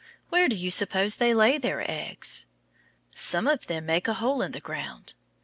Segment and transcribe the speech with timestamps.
[0.29, 2.47] Where do you suppose they lay their eggs?
[3.13, 5.13] Some of them make a hole in the ground.